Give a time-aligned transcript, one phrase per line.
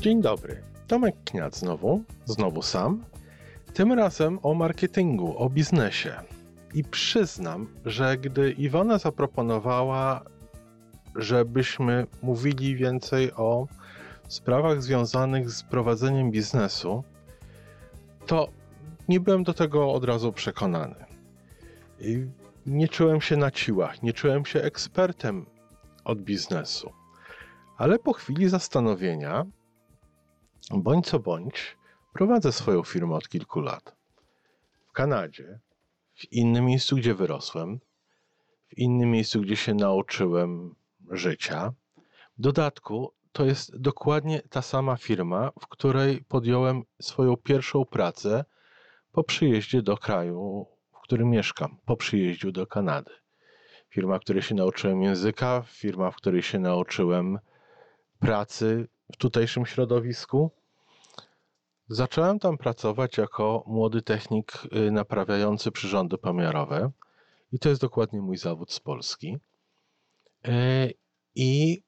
[0.00, 0.62] Dzień dobry.
[0.86, 3.04] Tomek Kniat znowu, znowu sam.
[3.74, 6.12] Tym razem o marketingu, o biznesie.
[6.74, 10.22] I przyznam, że gdy Iwona zaproponowała,
[11.16, 13.66] żebyśmy mówili więcej o
[14.28, 17.04] sprawach związanych z prowadzeniem biznesu,
[18.26, 18.48] to
[19.08, 21.04] nie byłem do tego od razu przekonany.
[21.98, 22.26] I
[22.66, 25.46] nie czułem się na siłach, nie czułem się ekspertem
[26.04, 26.92] od biznesu.
[27.76, 29.46] Ale po chwili zastanowienia,
[30.70, 31.76] bądź co bądź,
[32.12, 33.96] prowadzę swoją firmę od kilku lat.
[34.88, 35.60] W Kanadzie,
[36.14, 37.80] w innym miejscu, gdzie wyrosłem,
[38.68, 40.74] w innym miejscu, gdzie się nauczyłem
[41.10, 41.72] życia.
[42.38, 48.44] W dodatku, to jest dokładnie ta sama firma, w której podjąłem swoją pierwszą pracę
[49.12, 53.10] po przyjeździe do kraju, w którym mieszkam, po przyjeździu do Kanady.
[53.88, 57.38] Firma, w której się nauczyłem języka, firma, w której się nauczyłem
[58.18, 60.50] pracy w tutejszym środowisku.
[61.88, 66.90] Zacząłem tam pracować jako młody technik y, naprawiający przyrządy pomiarowe
[67.52, 69.38] i to jest dokładnie mój zawód z Polski.
[70.48, 70.94] Y,
[71.34, 71.82] I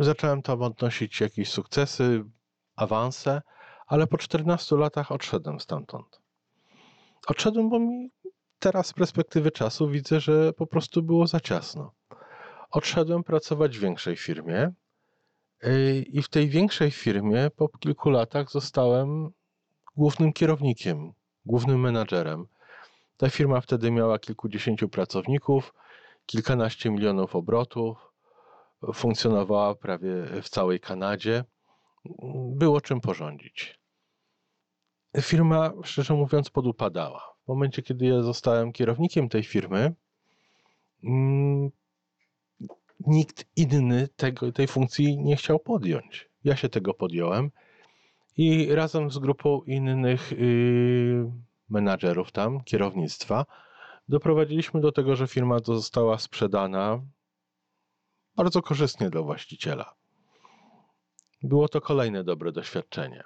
[0.00, 2.24] zacząłem tam odnosić jakieś sukcesy,
[2.76, 3.42] awanse,
[3.86, 6.20] ale po 14 latach odszedłem stamtąd.
[7.26, 8.10] Odszedłem, bo mi
[8.58, 11.92] teraz z perspektywy czasu widzę, że po prostu było za ciasno.
[12.70, 14.72] Odszedłem pracować w większej firmie
[16.06, 19.30] i w tej większej firmie po kilku latach zostałem
[19.96, 21.12] głównym kierownikiem,
[21.46, 22.46] głównym menadżerem.
[23.16, 25.74] Ta firma wtedy miała kilkudziesięciu pracowników,
[26.26, 28.12] kilkanaście milionów obrotów,
[28.94, 30.08] funkcjonowała prawie
[30.42, 31.44] w całej Kanadzie.
[32.52, 33.78] Było czym porządzić.
[35.20, 37.34] Firma, szczerze mówiąc, podupadała.
[37.44, 39.94] W momencie, kiedy ja zostałem kierownikiem tej firmy,
[41.04, 41.70] mm,
[43.06, 46.28] nikt inny tego, tej funkcji nie chciał podjąć.
[46.44, 47.50] Ja się tego podjąłem
[48.36, 51.32] i razem z grupą innych yy,
[51.68, 53.46] menadżerów tam, kierownictwa,
[54.08, 57.00] doprowadziliśmy do tego, że firma została sprzedana
[58.36, 59.94] bardzo korzystnie dla właściciela.
[61.42, 63.22] Było to kolejne dobre doświadczenie.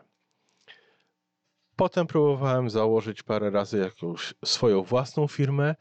[1.76, 5.74] Potem próbowałem założyć parę razy jakąś swoją własną firmę.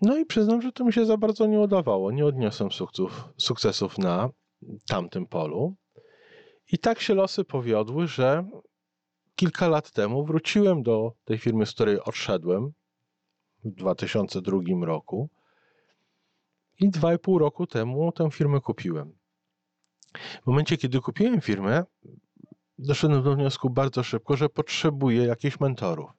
[0.00, 2.12] No i przyznam, że to mi się za bardzo nie udawało.
[2.12, 4.30] Nie odniosłem sukcesów, sukcesów na
[4.88, 5.76] tamtym polu.
[6.72, 8.48] I tak się losy powiodły, że
[9.36, 12.72] kilka lat temu wróciłem do tej firmy, z której odszedłem
[13.64, 15.28] w 2002 roku.
[16.80, 19.12] I dwa i pół roku temu tę firmę kupiłem.
[20.42, 21.84] W momencie, kiedy kupiłem firmę,
[22.78, 26.10] doszedłem do wniosku bardzo szybko, że potrzebuję jakichś mentorów.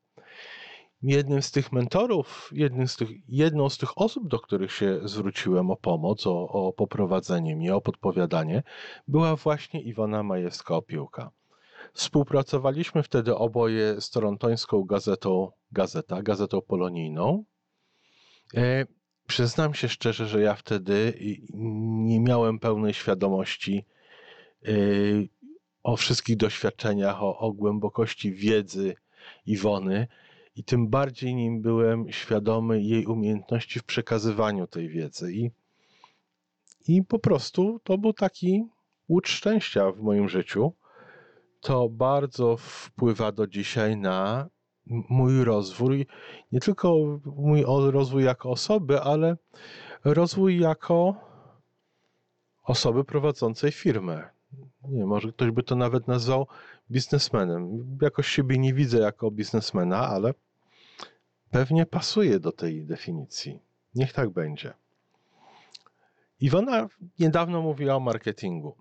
[1.02, 5.72] Jednym z tych mentorów, jednym z tych, jedną z tych osób, do których się zwróciłem
[5.72, 8.64] o pomoc, o, o poprowadzenie mnie, o podpowiadanie,
[9.08, 11.30] była właśnie Iwona Majewska-Opiłka.
[11.94, 17.44] Współpracowaliśmy wtedy oboje z torontońską gazetą Gazeta, gazetą polonijną.
[18.56, 18.86] E,
[19.28, 21.14] przyznam się szczerze, że ja wtedy
[22.04, 23.86] nie miałem pełnej świadomości
[24.66, 24.72] e,
[25.84, 28.96] o wszystkich doświadczeniach, o, o głębokości wiedzy
[29.46, 30.08] Iwony
[30.58, 35.34] i tym bardziej nim byłem świadomy jej umiejętności w przekazywaniu tej wiedzy.
[35.34, 35.52] I,
[36.88, 38.66] i po prostu to był taki
[39.10, 40.74] łódź szczęścia w moim życiu.
[41.62, 44.50] To bardzo wpływa do dzisiaj na
[45.10, 46.08] mój rozwój,
[46.52, 46.96] nie tylko
[47.26, 49.38] mój rozwój jako osoby, ale
[50.04, 51.16] rozwój jako
[52.64, 54.30] osoby prowadzącej firmę
[54.90, 56.48] nie może ktoś by to nawet nazwał
[56.92, 57.88] biznesmenem.
[58.02, 60.34] Jakoś siebie nie widzę jako biznesmena, ale
[61.52, 63.60] pewnie pasuje do tej definicji.
[63.96, 64.74] Niech tak będzie.
[66.40, 66.88] Iwona
[67.20, 68.76] niedawno mówiła o marketingu.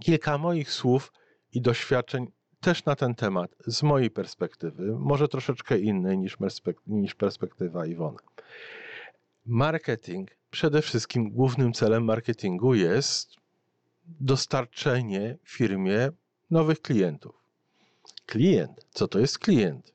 [0.00, 1.12] Kilka moich słów
[1.52, 2.26] i doświadczeń
[2.60, 6.36] też na ten temat, z mojej perspektywy, może troszeczkę innej niż,
[6.86, 8.18] niż perspektywa Iwony.
[9.46, 13.36] Marketing, przede wszystkim głównym celem marketingu jest
[14.06, 16.10] dostarczenie firmie
[16.50, 17.34] nowych klientów.
[18.26, 19.93] Klient, co to jest klient?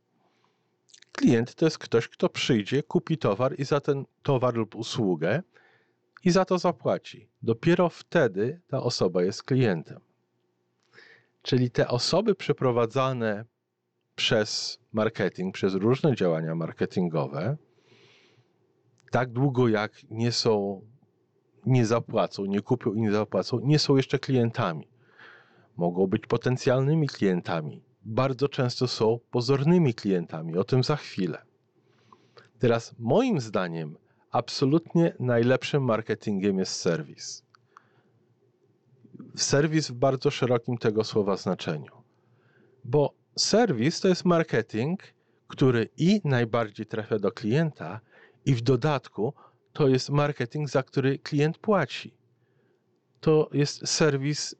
[1.19, 5.44] Klient to jest ktoś, kto przyjdzie, kupi towar i za ten towar lub usługę
[6.24, 7.30] i za to zapłaci.
[7.42, 10.00] Dopiero wtedy ta osoba jest klientem.
[11.42, 13.45] Czyli te osoby przeprowadzane
[14.16, 17.57] przez marketing, przez różne działania marketingowe,
[19.12, 20.81] tak długo jak nie są
[21.66, 24.88] nie zapłacą, nie kupią i nie zapłacą, nie są jeszcze klientami.
[25.77, 27.88] Mogą być potencjalnymi klientami.
[28.06, 30.57] Bardzo często są pozornymi klientami.
[30.57, 31.42] O tym za chwilę.
[32.60, 33.98] Teraz, moim zdaniem,
[34.31, 37.44] absolutnie najlepszym marketingiem jest serwis.
[39.36, 41.92] serwis w bardzo szerokim tego słowa znaczeniu.
[42.84, 45.00] Bo serwis to jest marketing,
[45.48, 48.00] który i najbardziej trafia do klienta,
[48.45, 49.34] i w dodatku
[49.74, 52.13] to jest marketing, za który klient płaci.
[53.19, 54.56] To jest serwis,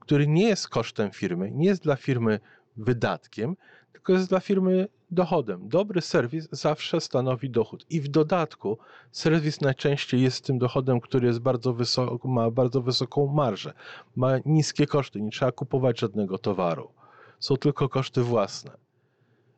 [0.00, 2.40] który nie jest kosztem firmy, nie jest dla firmy
[2.76, 3.56] wydatkiem,
[3.92, 5.68] tylko jest dla firmy dochodem.
[5.68, 7.86] Dobry serwis zawsze stanowi dochód.
[7.90, 8.78] I w dodatku
[9.10, 13.72] serwis najczęściej jest tym dochodem, który jest bardzo wysoko, ma bardzo wysoką marżę,
[14.16, 16.90] ma niskie koszty, nie trzeba kupować żadnego towaru.
[17.38, 18.70] Są tylko koszty własne.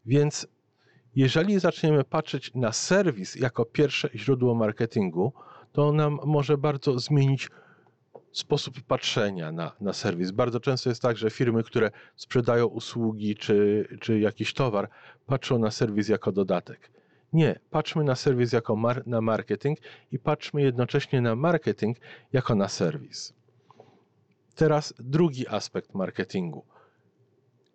[0.07, 0.47] Więc
[1.17, 5.33] jeżeli zaczniemy patrzeć na serwis jako pierwsze źródło marketingu,
[5.73, 7.51] to nam może bardzo zmienić
[8.39, 10.31] sposób patrzenia na, na serwis.
[10.31, 14.89] Bardzo często jest tak, że firmy, które sprzedają usługi czy, czy jakiś towar,
[15.27, 16.91] patrzą na serwis jako dodatek.
[17.33, 19.79] Nie, patrzmy na serwis jako mar na marketing
[20.13, 21.97] i patrzmy jednocześnie na marketing
[22.33, 23.35] jako na serwis.
[24.55, 26.65] Teraz drugi aspekt marketingu.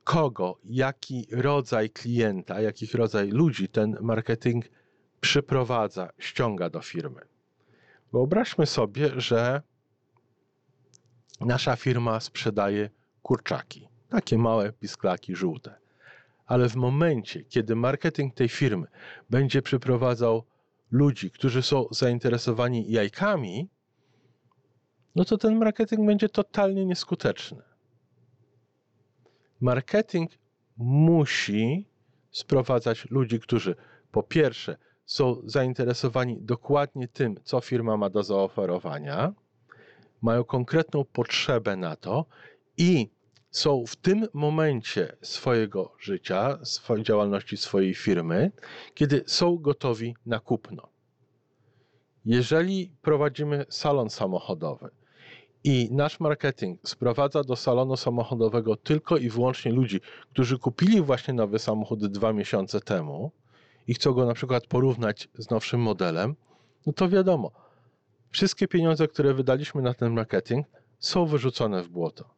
[0.03, 4.65] Kogo, jaki rodzaj klienta, jakich rodzaj ludzi ten marketing
[5.19, 7.21] przyprowadza, ściąga do firmy.
[8.13, 9.61] Wyobraźmy sobie, że
[11.45, 12.89] nasza firma sprzedaje
[13.21, 15.75] kurczaki, takie małe pisklaki żółte.
[16.45, 18.87] Ale w momencie, kiedy marketing tej firmy
[19.29, 20.43] będzie przyprowadzał
[20.91, 23.69] ludzi, którzy są zainteresowani jajkami,
[25.15, 27.61] no to ten marketing będzie totalnie nieskuteczny.
[29.61, 30.31] Marketing
[30.77, 31.85] musi
[32.31, 33.75] sprowadzać ludzi, którzy
[34.11, 39.33] po pierwsze są zainteresowani dokładnie tym, co firma ma do zaoferowania,
[40.21, 42.25] mają konkretną potrzebę na to
[42.77, 43.09] i
[43.51, 48.51] są w tym momencie swojego życia, swojej działalności, swojej firmy,
[48.93, 50.87] kiedy są gotowi na kupno.
[52.25, 54.89] Jeżeli prowadzimy salon samochodowy
[55.63, 60.01] i nasz marketing sprowadza do salonu samochodowego tylko i wyłącznie ludzi,
[60.33, 63.31] którzy kupili właśnie nowy samochód dwa miesiące temu
[63.87, 66.35] i chcą go na przykład porównać z nowszym modelem,
[66.85, 67.51] no to wiadomo,
[68.31, 70.67] Wszystkie pieniądze, które wydaliśmy na ten marketing,
[70.99, 72.33] są wyrzucone w błoto.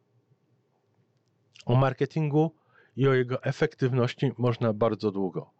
[1.66, 2.54] O marketingu
[2.96, 5.50] i o jego efektywności można bardzo długo,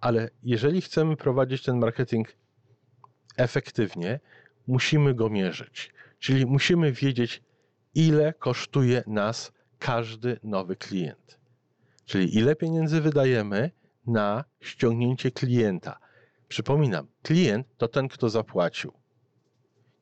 [0.00, 2.36] ale jeżeli chcemy prowadzić ten marketing
[3.36, 4.20] efektywnie,
[4.66, 5.92] musimy go mierzyć.
[6.18, 7.42] Czyli musimy wiedzieć,
[7.94, 11.38] ile kosztuje nas każdy nowy klient.
[12.04, 13.70] Czyli ile pieniędzy wydajemy
[14.06, 15.98] na ściągnięcie klienta.
[16.48, 19.03] Przypominam, klient to ten, kto zapłacił.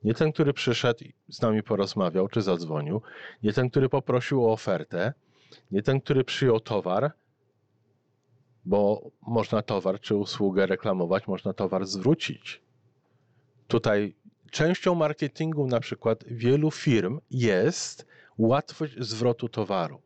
[0.05, 3.03] Nie ten, który przyszedł i z nami porozmawiał czy zadzwonił,
[3.43, 5.13] nie ten, który poprosił o ofertę,
[5.71, 7.13] nie ten, który przyjął towar,
[8.65, 12.61] bo można towar czy usługę reklamować, można towar zwrócić.
[13.69, 14.15] Tutaj
[14.51, 18.07] częścią marketingu na przykład wielu firm jest
[18.39, 20.01] łatwość zwrotu towaru.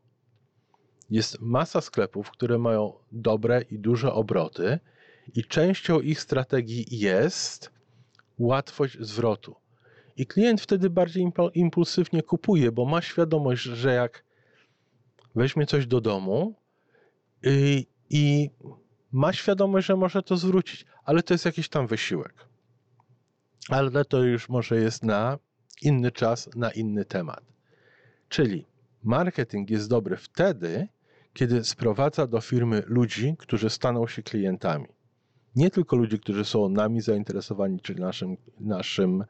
[1.10, 4.78] Jest masa sklepów, które mają dobre i duże obroty,
[5.34, 7.70] i częścią ich strategii jest
[8.38, 9.56] łatwość zwrotu.
[10.16, 14.24] I klient wtedy bardziej impulsywnie kupuje, bo ma świadomość, że jak
[15.34, 16.54] weźmie coś do domu
[17.42, 18.50] i, y, i
[19.12, 22.34] ma świadomość, że może to zwrócić, ale to jest jakiś tam wysiłek.
[23.68, 25.38] Ale to już może jest na
[25.82, 27.44] inny czas, na inny temat.
[28.28, 28.66] Czyli
[29.02, 30.88] marketing jest dobry wtedy,
[31.32, 34.95] kiedy sprowadza do firmy ludzi, którzy staną się klientami.
[35.56, 39.24] Nie tylko ludzi, którzy są nami zainteresowani, czyli naszym, naszym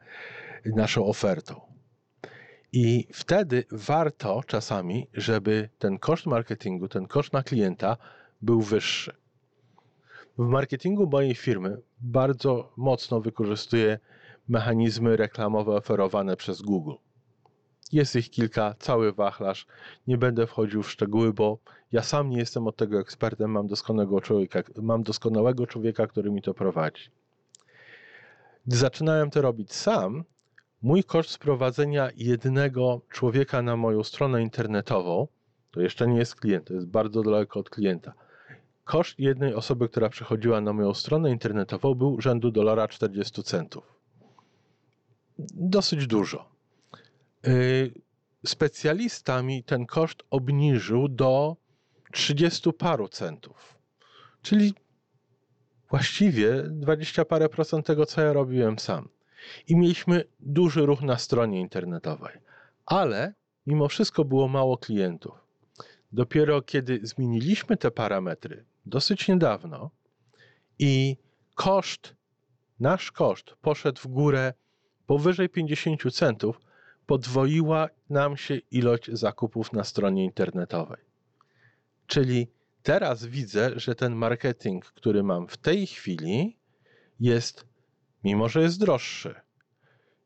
[0.65, 1.61] naszą ofertą.
[2.73, 7.97] I wtedy warto czasami, żeby ten koszt marketingu, ten koszt na klienta
[8.41, 9.13] był wyższy.
[10.37, 13.99] W marketingu mojej firmy bardzo mocno wykorzystuję
[14.47, 16.93] mechanizmy reklamowe oferowane przez Google.
[17.91, 19.67] Jest ich kilka, cały wachlarz.
[20.07, 21.57] Nie będę wchodził w szczegóły, bo
[21.91, 26.41] ja sam nie jestem od tego ekspertem, mam doskonałego człowieka, mam doskonałego człowieka który mi
[26.41, 27.09] to prowadzi.
[28.67, 30.23] Gdy zaczynałem to robić sam,
[30.81, 35.27] mój koszt sprowadzenia jednego człowieka na moją stronę internetową,
[35.71, 38.13] to jeszcze nie jest klient, to jest bardzo daleko od klienta.
[38.83, 43.83] Koszt jednej osoby, która przychodziła na moją stronę internetową, był rzędu dolara 40 centów.
[45.53, 46.56] Dosyć dużo.
[47.47, 47.91] Y,
[48.45, 51.55] specjalista mi ten koszt obniżył do
[52.11, 53.77] 30 paru centów.
[54.41, 54.73] Czyli
[55.89, 59.09] właściwie 20 parę procent tego, co ja robiłem sam
[59.67, 62.37] i mieliśmy duży ruch na stronie internetowej.
[62.85, 63.33] Ale
[63.67, 65.33] mimo wszystko było mało klientów.
[66.11, 69.91] Dopiero kiedy zmieniliśmy te parametry, dosyć niedawno,
[70.79, 71.17] i
[71.55, 72.15] koszt,
[72.79, 74.53] nasz koszt poszedł w górę
[75.05, 76.59] powyżej 50 centów,
[77.07, 81.01] podwoiła nam się ilość zakupów na stronie internetowej.
[82.07, 82.47] Czyli
[82.83, 86.57] teraz widzę, że ten marketing, który mam w tej chwili,
[87.19, 87.65] jest,
[88.23, 89.35] mimo że jest droższy,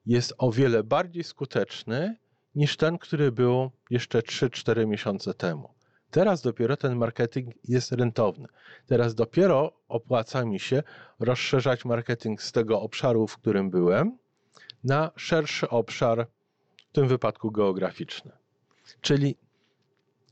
[0.06, 2.18] jest o wiele bardziej skuteczny
[2.56, 5.70] niż ten, który był jeszcze 3-4 miesiące temu.
[6.12, 8.48] Teraz dopiero ten marketing jest rentowny.
[8.88, 10.84] Teraz dopiero opłaca mi się
[11.20, 14.18] rozszerzać marketing z tego obszaru, w którym byłem,
[14.84, 16.28] na szerszy obszar,
[16.92, 18.32] w tym wypadku geograficzny.
[19.02, 19.38] Czyli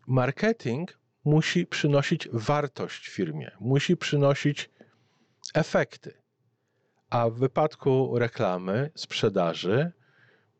[0.07, 4.69] marketing musi przynosić wartość firmie, musi przynosić
[5.53, 6.13] efekty.
[7.09, 9.91] A w wypadku reklamy, sprzedaży,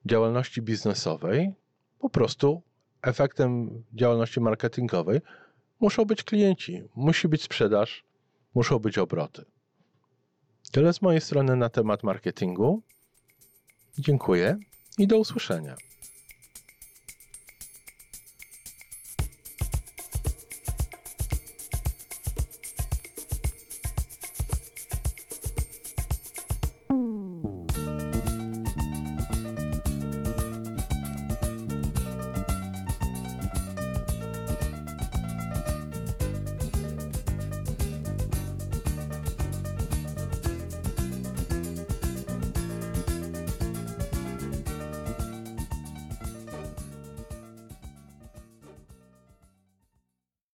[0.06, 1.54] działalności biznesowej,
[2.00, 2.62] po prostu
[3.02, 5.22] efektem działalności marketingowej
[5.80, 8.04] muszą być klienci, musi być sprzedaż,
[8.56, 9.46] muszą być obroty.
[10.72, 12.82] Tyle z mojej strony na temat marketingu.
[13.98, 14.58] Dziękuję
[14.98, 15.76] i do usłyszenia.